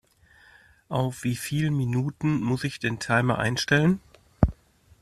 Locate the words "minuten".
1.69-2.41